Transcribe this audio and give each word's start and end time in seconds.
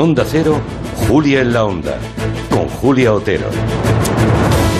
Onda 0.00 0.24
Cero, 0.26 0.58
Julia 1.06 1.42
en 1.42 1.52
la 1.52 1.66
Onda, 1.66 1.98
con 2.48 2.66
Julia 2.68 3.12
Otero. 3.12 3.50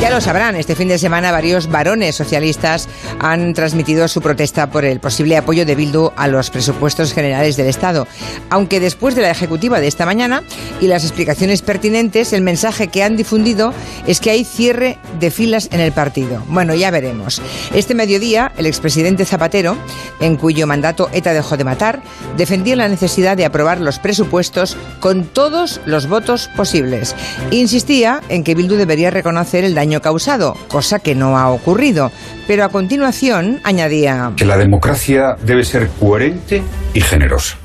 Ya 0.00 0.08
lo 0.08 0.18
sabrán, 0.22 0.56
este 0.56 0.74
fin 0.74 0.88
de 0.88 0.98
semana 0.98 1.30
varios 1.30 1.66
varones 1.66 2.16
socialistas 2.16 2.88
han 3.18 3.52
transmitido 3.52 4.08
su 4.08 4.22
protesta 4.22 4.70
por 4.70 4.86
el 4.86 4.98
posible 4.98 5.36
apoyo 5.36 5.66
de 5.66 5.74
Bildu 5.74 6.10
a 6.16 6.26
los 6.26 6.48
presupuestos 6.48 7.12
generales 7.12 7.58
del 7.58 7.66
Estado. 7.66 8.08
Aunque 8.48 8.80
después 8.80 9.14
de 9.14 9.20
la 9.20 9.30
ejecutiva 9.30 9.78
de 9.78 9.88
esta 9.88 10.06
mañana 10.06 10.42
y 10.80 10.86
las 10.86 11.04
explicaciones 11.04 11.60
pertinentes, 11.60 12.32
el 12.32 12.40
mensaje 12.40 12.88
que 12.88 13.02
han 13.02 13.16
difundido 13.18 13.74
es 14.10 14.18
que 14.20 14.30
hay 14.30 14.44
cierre 14.44 14.98
de 15.20 15.30
filas 15.30 15.68
en 15.70 15.78
el 15.78 15.92
partido. 15.92 16.42
Bueno, 16.48 16.74
ya 16.74 16.90
veremos. 16.90 17.40
Este 17.72 17.94
mediodía, 17.94 18.50
el 18.56 18.66
expresidente 18.66 19.24
Zapatero, 19.24 19.76
en 20.18 20.36
cuyo 20.36 20.66
mandato 20.66 21.08
ETA 21.12 21.32
dejó 21.32 21.56
de 21.56 21.62
matar, 21.62 22.02
defendía 22.36 22.74
la 22.74 22.88
necesidad 22.88 23.36
de 23.36 23.44
aprobar 23.44 23.80
los 23.80 24.00
presupuestos 24.00 24.76
con 24.98 25.26
todos 25.26 25.80
los 25.86 26.08
votos 26.08 26.50
posibles. 26.56 27.14
Insistía 27.52 28.20
en 28.28 28.42
que 28.42 28.56
Bildu 28.56 28.74
debería 28.74 29.12
reconocer 29.12 29.62
el 29.62 29.76
daño 29.76 30.00
causado, 30.00 30.56
cosa 30.66 30.98
que 30.98 31.14
no 31.14 31.38
ha 31.38 31.48
ocurrido. 31.48 32.10
Pero 32.48 32.64
a 32.64 32.68
continuación 32.68 33.60
añadía... 33.62 34.32
Que 34.34 34.44
la 34.44 34.56
democracia 34.56 35.36
debe 35.40 35.62
ser 35.62 35.88
coherente 36.00 36.64
y 36.94 37.00
generosa. 37.00 37.58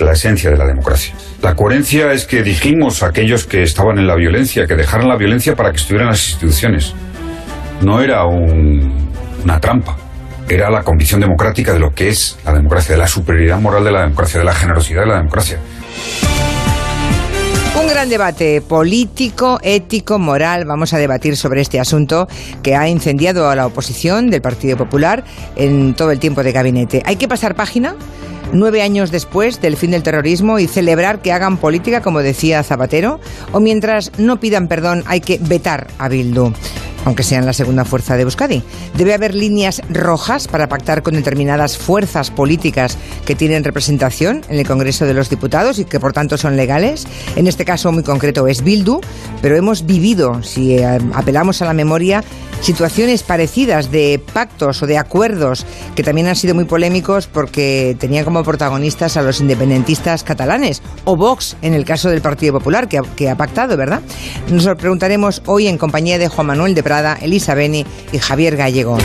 La 0.00 0.12
esencia 0.12 0.50
de 0.50 0.56
la 0.56 0.66
democracia. 0.66 1.14
La 1.42 1.54
coherencia 1.54 2.12
es 2.12 2.26
que 2.26 2.42
dijimos 2.42 3.02
a 3.02 3.08
aquellos 3.08 3.46
que 3.46 3.62
estaban 3.62 3.98
en 3.98 4.06
la 4.06 4.16
violencia, 4.16 4.66
que 4.66 4.74
dejaran 4.74 5.08
la 5.08 5.16
violencia 5.16 5.54
para 5.54 5.70
que 5.70 5.76
estuvieran 5.76 6.08
las 6.08 6.28
instituciones. 6.28 6.92
No 7.82 8.00
era 8.00 8.24
una 8.24 9.60
trampa, 9.60 9.96
era 10.48 10.70
la 10.70 10.82
convicción 10.82 11.20
democrática 11.20 11.72
de 11.72 11.78
lo 11.78 11.92
que 11.92 12.08
es 12.08 12.38
la 12.44 12.52
democracia, 12.52 12.94
de 12.94 12.98
la 12.98 13.08
superioridad 13.08 13.60
moral 13.60 13.84
de 13.84 13.92
la 13.92 14.02
democracia, 14.02 14.40
de 14.40 14.44
la 14.44 14.54
generosidad 14.54 15.02
de 15.02 15.06
la 15.06 15.16
democracia. 15.18 15.58
Un 17.80 17.88
gran 17.88 18.08
debate 18.08 18.62
político, 18.62 19.58
ético, 19.62 20.18
moral. 20.18 20.64
Vamos 20.64 20.94
a 20.94 20.98
debatir 20.98 21.36
sobre 21.36 21.60
este 21.60 21.78
asunto 21.78 22.26
que 22.62 22.74
ha 22.74 22.88
incendiado 22.88 23.50
a 23.50 23.54
la 23.54 23.66
oposición 23.66 24.30
del 24.30 24.40
Partido 24.40 24.76
Popular 24.76 25.24
en 25.56 25.94
todo 25.94 26.10
el 26.10 26.18
tiempo 26.18 26.42
de 26.42 26.52
gabinete. 26.52 27.02
¿Hay 27.04 27.16
que 27.16 27.28
pasar 27.28 27.54
página? 27.54 27.94
Nueve 28.52 28.82
años 28.82 29.10
después 29.10 29.60
del 29.60 29.76
fin 29.76 29.90
del 29.90 30.02
terrorismo 30.02 30.58
y 30.58 30.66
celebrar 30.66 31.20
que 31.20 31.32
hagan 31.32 31.56
política, 31.56 32.00
como 32.00 32.20
decía 32.20 32.62
Zapatero, 32.62 33.20
o 33.52 33.60
mientras 33.60 34.12
no 34.18 34.40
pidan 34.40 34.68
perdón 34.68 35.04
hay 35.06 35.20
que 35.20 35.38
vetar 35.38 35.88
a 35.98 36.08
Bildu 36.08 36.52
aunque 37.06 37.22
sean 37.22 37.46
la 37.46 37.52
segunda 37.52 37.84
fuerza 37.84 38.16
de 38.16 38.22
Euskadi. 38.22 38.62
Debe 38.96 39.14
haber 39.14 39.34
líneas 39.34 39.80
rojas 39.88 40.48
para 40.48 40.68
pactar 40.68 41.02
con 41.02 41.14
determinadas 41.14 41.78
fuerzas 41.78 42.32
políticas 42.32 42.98
que 43.24 43.36
tienen 43.36 43.62
representación 43.62 44.42
en 44.48 44.58
el 44.58 44.66
Congreso 44.66 45.06
de 45.06 45.14
los 45.14 45.30
Diputados 45.30 45.78
y 45.78 45.84
que 45.84 46.00
por 46.00 46.12
tanto 46.12 46.36
son 46.36 46.56
legales. 46.56 47.06
En 47.36 47.46
este 47.46 47.64
caso 47.64 47.92
muy 47.92 48.02
concreto 48.02 48.48
es 48.48 48.62
Bildu, 48.62 49.00
pero 49.40 49.56
hemos 49.56 49.86
vivido, 49.86 50.42
si 50.42 50.78
eh, 50.78 50.98
apelamos 51.14 51.62
a 51.62 51.66
la 51.66 51.74
memoria, 51.74 52.24
situaciones 52.60 53.22
parecidas 53.22 53.90
de 53.90 54.20
pactos 54.32 54.82
o 54.82 54.86
de 54.86 54.98
acuerdos 54.98 55.66
que 55.94 56.02
también 56.02 56.26
han 56.26 56.36
sido 56.36 56.54
muy 56.54 56.64
polémicos 56.64 57.26
porque 57.26 57.96
tenían 57.98 58.24
como 58.24 58.42
protagonistas 58.42 59.16
a 59.16 59.22
los 59.22 59.40
independentistas 59.40 60.24
catalanes 60.24 60.82
o 61.04 61.16
Vox 61.16 61.56
en 61.62 61.74
el 61.74 61.84
caso 61.84 62.10
del 62.10 62.20
Partido 62.20 62.54
Popular 62.54 62.88
que 62.88 62.98
ha, 62.98 63.02
que 63.02 63.30
ha 63.30 63.36
pactado, 63.36 63.76
¿verdad? 63.76 64.02
Nos 64.50 64.64
lo 64.64 64.76
preguntaremos 64.76 65.42
hoy 65.46 65.68
en 65.68 65.78
compañía 65.78 66.18
de 66.18 66.28
Juan 66.28 66.48
Manuel 66.48 66.74
de 66.74 66.82
Prada, 66.82 67.18
Elisa 67.20 67.54
Beni 67.54 67.86
y 68.12 68.18
Javier 68.18 68.56
Gallego. 68.56 68.98